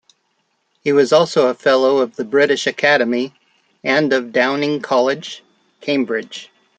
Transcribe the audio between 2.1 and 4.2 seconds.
the British Academy and